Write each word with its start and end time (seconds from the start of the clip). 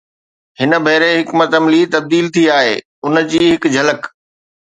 هن 0.59 0.71
ڀيري 0.85 1.09
حڪمت 1.19 1.49
عملي 1.59 1.81
تبديل 1.93 2.25
ٿي 2.35 2.43
آهي، 2.59 2.75
ان 3.05 3.15
جي 3.29 3.43
هڪ 3.53 3.63
جھلڪ 3.75 3.99